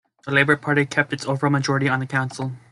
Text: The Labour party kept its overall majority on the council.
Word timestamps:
The 0.25 0.31
Labour 0.31 0.55
party 0.57 0.87
kept 0.87 1.13
its 1.13 1.27
overall 1.27 1.51
majority 1.51 1.87
on 1.87 1.99
the 1.99 2.07
council. 2.07 2.53